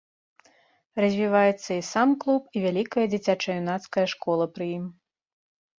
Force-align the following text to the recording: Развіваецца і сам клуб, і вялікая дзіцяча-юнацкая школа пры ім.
Развіваецца 1.03 1.69
і 1.77 1.85
сам 1.91 2.09
клуб, 2.23 2.41
і 2.57 2.65
вялікая 2.65 3.05
дзіцяча-юнацкая 3.13 4.07
школа 4.17 4.45
пры 4.57 4.65
ім. 4.81 4.85